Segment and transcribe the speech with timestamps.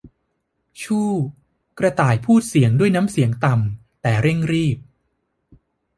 [0.81, 1.13] ชู่ว
[1.77, 2.41] เจ้ากระต่ายพูด
[2.79, 4.77] ด้วยน้ำเสียงต่ำแต่เร่งรีบ